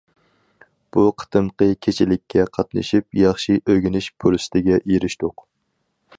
[0.95, 5.47] بۇ قېتىمقى كېچىلىككە قاتنىشىپ، ياخشى ئۆگىنىش پۇرسىتىگە ئېرىشتۇق.